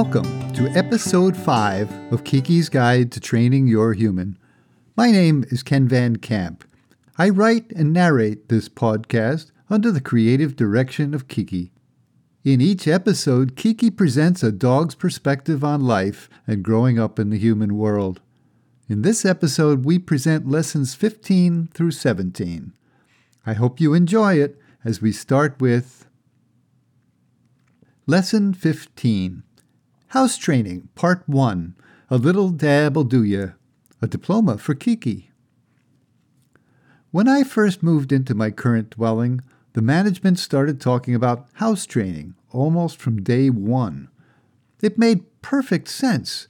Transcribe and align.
Welcome 0.00 0.52
to 0.52 0.68
episode 0.78 1.36
5 1.36 2.12
of 2.12 2.22
Keke's 2.22 2.68
Guide 2.68 3.10
to 3.10 3.18
Training 3.18 3.66
Your 3.66 3.94
Human. 3.94 4.38
My 4.96 5.10
name 5.10 5.44
is 5.48 5.64
Ken 5.64 5.88
Van 5.88 6.14
Camp. 6.14 6.62
I 7.18 7.30
write 7.30 7.72
and 7.72 7.92
narrate 7.92 8.48
this 8.48 8.68
podcast 8.68 9.50
under 9.68 9.90
the 9.90 10.00
creative 10.00 10.54
direction 10.54 11.14
of 11.14 11.26
Keke. 11.26 11.70
In 12.44 12.60
each 12.60 12.86
episode, 12.86 13.56
Keke 13.56 13.96
presents 13.96 14.44
a 14.44 14.52
dog's 14.52 14.94
perspective 14.94 15.64
on 15.64 15.80
life 15.80 16.30
and 16.46 16.62
growing 16.62 17.00
up 17.00 17.18
in 17.18 17.30
the 17.30 17.38
human 17.38 17.76
world. 17.76 18.20
In 18.88 19.02
this 19.02 19.24
episode, 19.24 19.84
we 19.84 19.98
present 19.98 20.48
lessons 20.48 20.94
15 20.94 21.70
through 21.74 21.90
17. 21.90 22.72
I 23.44 23.52
hope 23.54 23.80
you 23.80 23.94
enjoy 23.94 24.36
it 24.36 24.60
as 24.84 25.02
we 25.02 25.10
start 25.10 25.60
with 25.60 26.06
Lesson 28.06 28.54
15 28.54 29.42
House 30.12 30.38
Training, 30.38 30.88
Part 30.94 31.22
1 31.26 31.74
A 32.08 32.16
Little 32.16 32.48
Dab'll 32.48 33.04
Do 33.04 33.22
Ya, 33.22 33.48
a 34.00 34.06
diploma 34.06 34.56
for 34.56 34.74
Keke. 34.74 35.28
When 37.10 37.28
I 37.28 37.42
first 37.42 37.82
moved 37.82 38.10
into 38.10 38.34
my 38.34 38.50
current 38.50 38.88
dwelling, 38.88 39.42
the 39.74 39.82
management 39.82 40.38
started 40.38 40.80
talking 40.80 41.14
about 41.14 41.46
house 41.54 41.84
training 41.84 42.34
almost 42.52 42.96
from 42.96 43.22
day 43.22 43.50
one. 43.50 44.08
It 44.80 44.96
made 44.96 45.26
perfect 45.42 45.88
sense. 45.88 46.48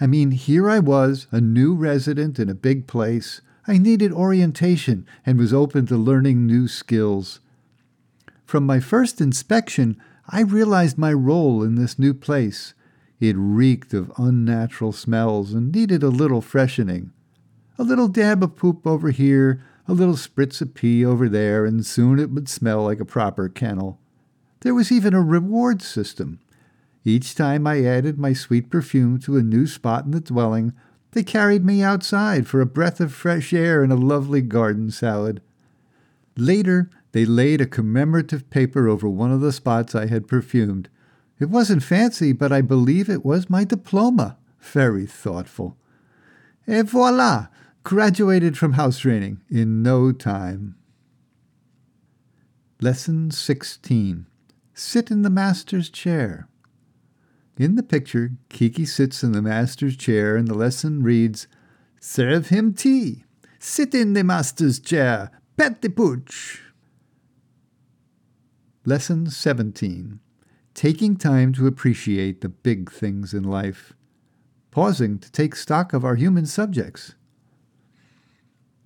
I 0.00 0.06
mean, 0.06 0.30
here 0.30 0.70
I 0.70 0.78
was, 0.78 1.26
a 1.32 1.40
new 1.40 1.74
resident 1.74 2.38
in 2.38 2.48
a 2.48 2.54
big 2.54 2.86
place. 2.86 3.40
I 3.66 3.76
needed 3.76 4.12
orientation 4.12 5.04
and 5.26 5.36
was 5.36 5.52
open 5.52 5.84
to 5.86 5.96
learning 5.96 6.46
new 6.46 6.68
skills. 6.68 7.40
From 8.44 8.64
my 8.64 8.78
first 8.78 9.20
inspection, 9.20 10.00
I 10.28 10.42
realized 10.42 10.96
my 10.96 11.12
role 11.12 11.64
in 11.64 11.74
this 11.74 11.98
new 11.98 12.14
place. 12.14 12.72
It 13.20 13.36
reeked 13.38 13.92
of 13.92 14.10
unnatural 14.16 14.92
smells 14.92 15.52
and 15.52 15.70
needed 15.70 16.02
a 16.02 16.08
little 16.08 16.40
freshening. 16.40 17.12
A 17.78 17.84
little 17.84 18.08
dab 18.08 18.42
of 18.42 18.56
poop 18.56 18.86
over 18.86 19.10
here, 19.10 19.62
a 19.86 19.92
little 19.92 20.14
spritz 20.14 20.62
of 20.62 20.74
pee 20.74 21.04
over 21.04 21.28
there, 21.28 21.66
and 21.66 21.84
soon 21.84 22.18
it 22.18 22.30
would 22.30 22.48
smell 22.48 22.84
like 22.84 23.00
a 23.00 23.04
proper 23.04 23.48
kennel. 23.48 23.98
There 24.60 24.74
was 24.74 24.90
even 24.90 25.14
a 25.14 25.20
reward 25.20 25.82
system. 25.82 26.40
Each 27.04 27.34
time 27.34 27.66
I 27.66 27.84
added 27.84 28.18
my 28.18 28.32
sweet 28.32 28.70
perfume 28.70 29.18
to 29.20 29.36
a 29.36 29.42
new 29.42 29.66
spot 29.66 30.04
in 30.06 30.10
the 30.12 30.20
dwelling, 30.20 30.72
they 31.12 31.22
carried 31.22 31.64
me 31.64 31.82
outside 31.82 32.46
for 32.46 32.60
a 32.60 32.66
breath 32.66 33.00
of 33.00 33.12
fresh 33.12 33.52
air 33.52 33.82
and 33.82 33.92
a 33.92 33.96
lovely 33.96 34.42
garden 34.42 34.90
salad. 34.90 35.42
Later, 36.36 36.88
they 37.12 37.24
laid 37.24 37.60
a 37.60 37.66
commemorative 37.66 38.48
paper 38.48 38.88
over 38.88 39.08
one 39.08 39.32
of 39.32 39.40
the 39.40 39.52
spots 39.52 39.94
I 39.94 40.06
had 40.06 40.28
perfumed. 40.28 40.88
It 41.40 41.48
wasn't 41.48 41.82
fancy, 41.82 42.32
but 42.32 42.52
I 42.52 42.60
believe 42.60 43.08
it 43.08 43.24
was 43.24 43.48
my 43.48 43.64
diploma. 43.64 44.36
Very 44.60 45.06
thoughtful. 45.06 45.78
Et 46.68 46.82
voila! 46.82 47.48
Graduated 47.82 48.58
from 48.58 48.74
house 48.74 48.98
training 48.98 49.40
in 49.48 49.82
no 49.82 50.12
time. 50.12 50.76
Lesson 52.82 53.30
16 53.30 54.26
Sit 54.74 55.10
in 55.10 55.22
the 55.22 55.30
master's 55.30 55.88
chair. 55.88 56.46
In 57.58 57.74
the 57.76 57.82
picture, 57.82 58.32
Keke 58.50 58.86
sits 58.86 59.22
in 59.22 59.32
the 59.32 59.42
master's 59.42 59.96
chair, 59.96 60.36
and 60.36 60.46
the 60.46 60.54
lesson 60.54 61.02
reads 61.02 61.48
Serve 61.98 62.48
him 62.48 62.74
tea. 62.74 63.24
Sit 63.58 63.94
in 63.94 64.12
the 64.12 64.24
master's 64.24 64.78
chair. 64.78 65.30
Pet 65.56 65.80
the 65.80 65.88
pooch. 65.88 66.60
Lesson 68.84 69.28
17 69.30 70.20
Taking 70.74 71.16
time 71.16 71.52
to 71.54 71.66
appreciate 71.66 72.40
the 72.40 72.48
big 72.48 72.90
things 72.90 73.34
in 73.34 73.42
life. 73.42 73.92
Pausing 74.70 75.18
to 75.18 75.30
take 75.32 75.56
stock 75.56 75.92
of 75.92 76.04
our 76.04 76.14
human 76.14 76.46
subjects. 76.46 77.14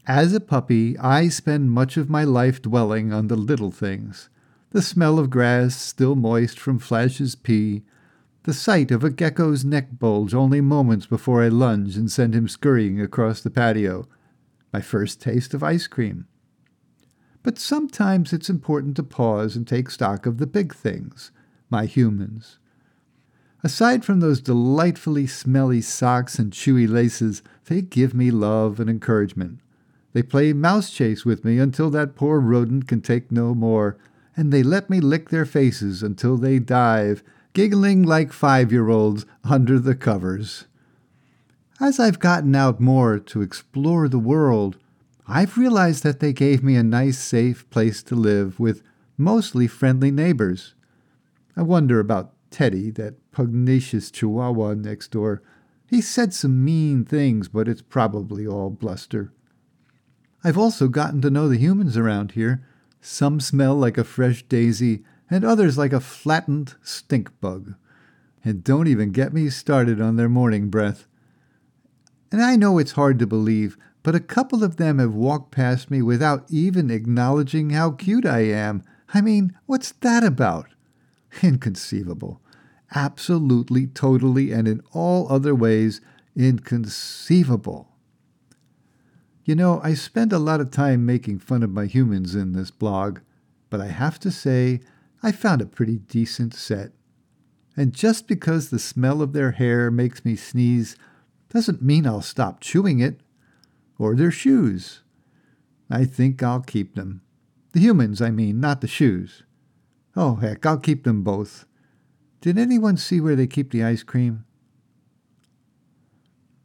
As 0.07 0.33
a 0.33 0.41
puppy, 0.41 0.99
I 0.99 1.29
spend 1.29 1.71
much 1.71 1.97
of 1.97 2.11
my 2.11 2.25
life 2.25 2.61
dwelling 2.61 3.13
on 3.13 3.29
the 3.29 3.37
little 3.37 3.71
things 3.71 4.29
the 4.75 4.83
smell 4.83 5.21
of 5.21 5.31
grass 5.31 5.77
still 5.77 6.17
moist 6.17 6.59
from 6.59 6.81
Flash's 6.81 7.37
pee, 7.37 7.85
the 8.43 8.53
sight 8.53 8.91
of 8.91 9.05
a 9.05 9.09
gecko's 9.09 9.65
neck 9.65 10.01
bulge 10.01 10.35
only 10.35 10.61
moments 10.61 11.07
before 11.07 11.45
I 11.45 11.49
lunge 11.49 11.97
and 11.97 12.11
send 12.11 12.35
him 12.35 12.49
scurrying 12.49 13.01
across 13.01 13.41
the 13.41 13.51
patio, 13.51 14.09
my 14.73 14.81
first 14.81 15.21
taste 15.21 15.55
of 15.55 15.63
ice 15.63 15.87
cream. 15.87 16.27
But 17.45 17.57
sometimes 17.57 18.33
it's 18.33 18.51
important 18.51 18.97
to 18.97 19.05
pause 19.05 19.55
and 19.55 19.65
take 19.65 19.91
stock 19.91 20.27
of 20.27 20.39
the 20.39 20.47
big 20.47 20.75
things, 20.75 21.31
my 21.75 21.87
humans. 21.87 22.59
Aside 23.65 24.05
from 24.05 24.21
those 24.21 24.41
delightfully 24.41 25.27
smelly 25.27 25.81
socks 25.81 26.39
and 26.39 26.53
chewy 26.53 26.89
laces, 26.89 27.43
they 27.65 27.83
give 27.83 28.15
me 28.15 28.31
love 28.31 28.79
and 28.79 28.89
encouragement. 28.89 29.59
They 30.13 30.23
play 30.23 30.53
mouse 30.53 30.91
chase 30.91 31.25
with 31.25 31.45
me 31.45 31.59
until 31.59 31.91
that 31.91 32.15
poor 32.15 32.39
rodent 32.39 32.87
can 32.87 33.01
take 33.01 33.33
no 33.33 33.57
more, 33.57 33.97
and 34.37 34.53
they 34.53 34.63
let 34.63 34.89
me 34.89 35.01
lick 35.01 35.31
their 35.31 35.45
faces 35.45 36.01
until 36.01 36.37
they 36.37 36.61
dive, 36.61 37.25
giggling 37.55 38.05
like 38.05 38.33
five 38.33 38.71
year 38.71 38.89
olds 38.89 39.27
under 39.43 39.81
the 39.81 39.97
covers. 39.97 40.67
As 41.81 41.99
I've 41.99 42.21
gotten 42.21 42.55
out 42.55 42.79
more 42.79 43.19
to 43.19 43.43
explore 43.43 44.09
the 44.09 44.21
world, 44.21 44.79
I've 45.27 45.59
realized 45.59 46.05
that 46.05 46.21
they 46.21 46.33
gave 46.33 46.63
me 46.63 46.77
a 46.77 46.85
nice, 46.85 47.19
safe 47.19 47.69
place 47.71 48.01
to 48.05 48.15
live 48.15 48.61
with 48.61 48.81
mostly 49.19 49.67
friendly 49.67 50.13
neighbors. 50.13 50.75
I 51.57 51.63
wonder 51.63 52.01
about 52.01 52.33
Teddy, 52.51 52.91
that 52.93 53.31
pugnacious 53.33 54.11
chihuahua 54.11 54.75
next 54.75 55.11
door. 55.11 55.43
He 55.87 56.01
said 56.01 56.33
some 56.33 56.65
mean 56.65 57.05
things, 57.05 57.49
but 57.49 57.69
it's 57.69 57.83
probably 57.83 58.47
all 58.47 58.71
bluster. 58.71 59.33
I've 60.43 60.59
also 60.59 60.89
gotten 60.89 61.21
to 61.23 61.31
know 61.31 61.49
the 61.49 61.59
humans 61.59 61.97
around 61.97 62.33
here. 62.33 62.67
Some 63.01 63.41
smell 63.41 63.75
like 63.75 63.99
a 63.99 64.05
fresh 64.05 64.43
daisy, 64.45 65.05
and 65.31 65.45
others 65.45 65.79
like 65.79 65.93
a 65.93 66.01
flattened 66.01 66.75
stink 66.83 67.31
bug. 67.41 67.75
And 68.45 68.63
don't 68.63 68.89
even 68.89 69.11
get 69.11 69.33
me 69.33 69.49
started 69.49 70.01
on 70.01 70.17
their 70.17 70.29
morning 70.29 70.69
breath. 70.69 71.07
And 72.31 72.43
I 72.43 72.57
know 72.57 72.79
it's 72.79 72.93
hard 72.93 73.19
to 73.21 73.27
believe, 73.27 73.79
but 74.03 74.15
a 74.15 74.21
couple 74.21 74.63
of 74.63 74.77
them 74.77 74.99
have 74.99 75.15
walked 75.15 75.51
past 75.51 75.91
me 75.91 76.03
without 76.03 76.45
even 76.51 76.91
acknowledging 76.91 77.71
how 77.71 77.93
cute 77.93 78.27
I 78.27 78.41
am. 78.41 78.83
I 79.15 79.21
mean, 79.21 79.57
what's 79.67 79.93
that 79.93 80.25
about? 80.25 80.74
Inconceivable. 81.43 82.41
Absolutely, 82.95 83.87
totally, 83.87 84.53
and 84.53 84.69
in 84.69 84.81
all 84.93 85.31
other 85.31 85.55
ways, 85.55 86.01
inconceivable. 86.37 87.89
You 89.45 89.55
know, 89.55 89.81
I 89.83 89.95
spend 89.95 90.33
a 90.33 90.39
lot 90.39 90.61
of 90.61 90.71
time 90.71 91.05
making 91.05 91.41
fun 91.41 91.63
of 91.63 91.71
my 91.71 91.87
humans 91.87 92.35
in 92.35 92.53
this 92.53 92.71
blog, 92.71 93.19
but 93.69 93.81
I 93.81 93.89
have 93.89 94.19
to 94.21 94.31
say, 94.31 94.81
I 95.23 95.33
found 95.33 95.61
a 95.61 95.67
pretty 95.67 95.99
decent 95.99 96.55
set. 96.55 96.93
And 97.77 97.93
just 97.93 98.29
because 98.29 98.71
the 98.71 98.79
smell 98.79 99.21
of 99.21 99.33
their 99.33 99.53
hair 99.53 99.91
makes 99.91 100.25
me 100.25 100.37
sneeze 100.37 100.97
doesn't 101.49 101.83
mean 101.83 102.07
I'll 102.07 102.23
stop 102.23 102.61
chewing 102.61 103.01
it 103.01 103.21
or 103.99 104.15
their 104.15 104.31
shoes. 104.31 105.03
I 105.91 106.05
think 106.05 106.43
I'll 106.43 106.61
keep 106.61 106.95
them. 106.95 107.21
The 107.73 107.81
humans, 107.81 108.23
I 108.23 108.31
mean, 108.31 108.61
not 108.61 108.81
the 108.81 108.87
shoes. 108.87 109.43
Oh, 110.17 110.37
heck, 110.37 110.65
I'll 110.65 110.79
keep 110.79 111.05
them 111.05 111.23
both. 111.23 111.67
Did 112.41 112.59
anyone 112.59 112.97
see 112.97 113.21
where 113.21 113.35
they 113.35 113.47
keep 113.47 113.73
the 113.73 113.83
ice 113.83 114.03
cream? 114.03 114.45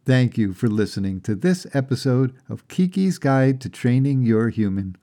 Thank 0.05 0.37
you 0.37 0.53
for 0.53 0.67
listening 0.67 1.21
to 1.21 1.35
this 1.35 1.65
episode 1.73 2.35
of 2.47 2.67
Keke's 2.67 3.17
Guide 3.17 3.59
to 3.61 3.69
Training 3.69 4.23
Your 4.23 4.49
Human. 4.49 4.95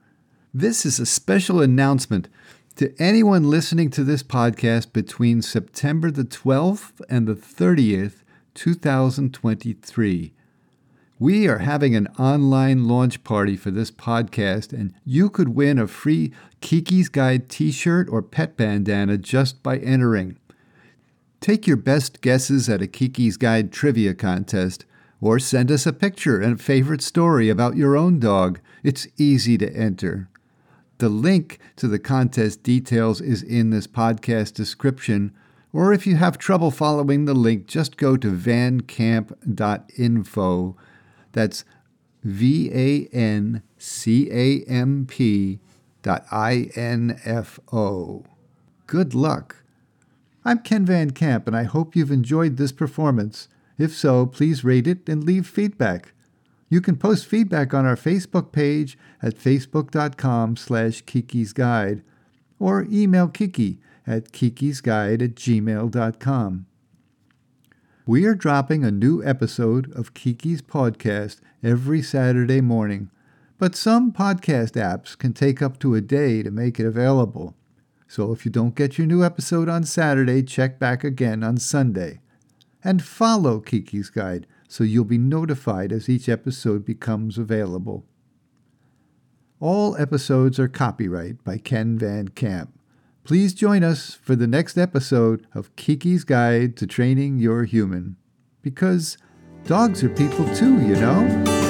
This 0.53 0.85
is 0.85 0.99
a 0.99 1.05
special 1.05 1.61
announcement 1.61 2.29
to 2.77 2.93
anyone 2.99 3.49
listening 3.49 3.89
to 3.91 4.03
this 4.03 4.23
podcast 4.23 4.93
between 4.93 5.41
September 5.41 6.11
the 6.11 6.23
12th 6.23 7.01
and 7.09 7.27
the 7.27 7.35
30th, 7.35 8.23
2023. 8.53 10.33
We 11.19 11.47
are 11.47 11.57
having 11.57 11.95
an 11.95 12.09
online 12.19 12.87
launch 12.87 13.23
party 13.23 13.57
for 13.57 13.71
this 13.71 13.89
podcast, 13.89 14.71
and 14.71 14.93
you 15.03 15.31
could 15.31 15.49
win 15.49 15.79
a 15.79 15.87
free 15.87 16.31
Keke's 16.61 17.09
Guide 17.09 17.49
t 17.49 17.71
shirt 17.71 18.07
or 18.11 18.21
pet 18.21 18.55
bandana 18.55 19.17
just 19.17 19.63
by 19.63 19.79
entering. 19.79 20.37
Take 21.41 21.65
your 21.65 21.77
best 21.77 22.21
guesses 22.21 22.69
at 22.69 22.83
a 22.83 22.87
Keke's 22.87 23.35
Guide 23.35 23.71
trivia 23.71 24.13
contest, 24.13 24.85
or 25.19 25.39
send 25.39 25.71
us 25.71 25.87
a 25.87 25.93
picture 25.93 26.39
and 26.39 26.59
a 26.59 26.63
favorite 26.63 27.01
story 27.01 27.49
about 27.49 27.77
your 27.77 27.97
own 27.97 28.19
dog. 28.19 28.59
It's 28.83 29.07
easy 29.17 29.57
to 29.57 29.75
enter. 29.75 30.29
The 30.99 31.09
link 31.09 31.57
to 31.77 31.87
the 31.87 31.97
contest 31.97 32.61
details 32.61 33.21
is 33.21 33.41
in 33.41 33.71
this 33.71 33.87
podcast 33.87 34.53
description, 34.53 35.31
or 35.73 35.93
if 35.93 36.05
you 36.05 36.17
have 36.17 36.37
trouble 36.37 36.69
following 36.69 37.25
the 37.25 37.33
link, 37.33 37.65
just 37.65 37.97
go 37.97 38.17
to 38.17 38.31
vancamp.info 38.31 40.75
that's 41.31 41.65
V 42.23 42.69
A 42.73 43.07
N 43.15 43.63
C 43.77 44.29
A 44.31 44.63
M 44.69 45.05
P 45.07 45.59
dot 46.01 46.25
I 46.31 46.69
N 46.75 47.19
F 47.23 47.59
O. 47.71 48.23
Good 48.85 49.13
luck. 49.13 49.63
I'm 50.45 50.59
Ken 50.59 50.85
Van 50.85 51.11
Camp, 51.11 51.47
and 51.47 51.57
I 51.57 51.63
hope 51.63 51.95
you've 51.95 52.11
enjoyed 52.11 52.57
this 52.57 52.71
performance. 52.71 53.49
If 53.77 53.93
so, 53.93 54.25
please 54.25 54.63
rate 54.63 54.87
it 54.87 55.09
and 55.09 55.23
leave 55.23 55.45
feedback. 55.47 56.13
You 56.69 56.81
can 56.81 56.97
post 56.97 57.25
feedback 57.25 57.73
on 57.73 57.85
our 57.85 57.95
Facebook 57.95 58.51
page 58.51 58.97
at 59.21 59.35
facebook.com 59.35 60.57
slash 60.57 61.03
Keke's 61.03 61.53
Guide 61.53 62.03
or 62.59 62.85
email 62.89 63.27
Keke 63.27 63.79
at 64.05 64.31
kekesguide 64.31 65.21
at 65.21 65.35
gmail.com. 65.35 66.66
We 68.07 68.23
are 68.23 68.35
dropping 68.35 68.85
a 68.85 68.89
new 68.89 69.21
episode 69.21 69.91
of 69.93 70.13
Keke's 70.13 70.61
podcast 70.61 71.41
every 71.61 72.01
Saturday 72.01 72.61
morning, 72.61 73.09
but 73.57 73.75
some 73.75 74.13
podcast 74.13 74.81
apps 74.81 75.17
can 75.17 75.33
take 75.33 75.61
up 75.61 75.77
to 75.79 75.93
a 75.93 75.99
day 75.99 76.41
to 76.41 76.49
make 76.49 76.79
it 76.79 76.85
available. 76.85 77.53
So 78.07 78.31
if 78.31 78.45
you 78.45 78.51
don't 78.51 78.75
get 78.75 78.97
your 78.97 79.07
new 79.07 79.25
episode 79.25 79.67
on 79.67 79.83
Saturday, 79.83 80.41
check 80.41 80.79
back 80.79 81.03
again 81.03 81.43
on 81.43 81.57
Sunday. 81.57 82.21
And 82.81 83.03
follow 83.03 83.59
Keke's 83.59 84.09
Guide 84.09 84.47
so 84.69 84.85
you'll 84.85 85.03
be 85.03 85.17
notified 85.17 85.91
as 85.91 86.07
each 86.07 86.29
episode 86.29 86.85
becomes 86.85 87.37
available. 87.37 88.05
All 89.59 89.97
episodes 89.97 90.57
are 90.59 90.69
copyright 90.69 91.43
by 91.43 91.57
Ken 91.57 91.97
Van 91.97 92.29
Camp. 92.29 92.76
Please 93.27 93.53
join 93.53 93.83
us 93.83 94.13
for 94.13 94.37
the 94.37 94.47
next 94.47 94.77
episode 94.77 95.45
of 95.53 95.75
Keke's 95.75 96.23
Guide 96.23 96.77
to 96.77 96.87
Training 96.87 97.39
Your 97.39 97.65
Human. 97.65 98.15
Because 98.61 99.17
dogs 99.65 100.01
are 100.01 100.07
people 100.07 100.45
too, 100.55 100.79
you 100.79 100.95
know? 100.95 101.66